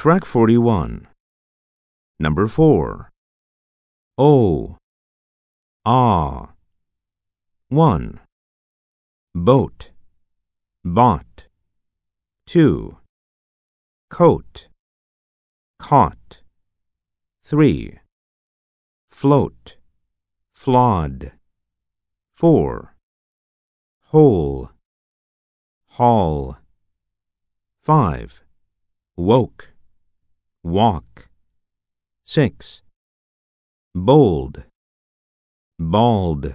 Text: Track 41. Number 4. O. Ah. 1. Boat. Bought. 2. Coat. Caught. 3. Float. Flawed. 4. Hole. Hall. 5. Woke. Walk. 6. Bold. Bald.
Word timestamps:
Track 0.00 0.24
41. 0.24 1.08
Number 2.18 2.46
4. 2.46 3.10
O. 4.16 4.78
Ah. 5.84 6.54
1. 7.68 8.18
Boat. 9.34 9.90
Bought. 10.82 11.48
2. 12.46 12.96
Coat. 14.08 14.68
Caught. 15.78 16.44
3. 17.44 17.98
Float. 19.10 19.76
Flawed. 20.54 21.32
4. 22.36 22.94
Hole. 24.04 24.70
Hall. 25.88 26.56
5. 27.82 28.42
Woke. 29.18 29.69
Walk. 30.62 31.30
6. 32.22 32.82
Bold. 33.94 34.64
Bald. 35.78 36.54